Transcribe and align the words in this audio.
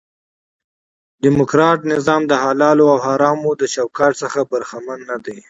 ډیموکراټ 1.23 1.79
نظام 1.93 2.21
دحلالو 2.31 2.85
او 2.93 2.97
حرامو 3.05 3.51
د 3.57 3.63
چوکاټ 3.75 4.13
څخه 4.23 4.39
برخمن 4.51 4.99
نه 5.09 5.17
دي. 5.25 5.37